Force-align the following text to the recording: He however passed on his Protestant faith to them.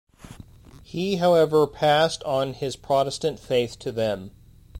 He 0.81 1.17
however 1.17 1.67
passed 1.67 2.23
on 2.23 2.53
his 2.53 2.75
Protestant 2.75 3.39
faith 3.39 3.77
to 3.77 3.91
them. 3.91 4.31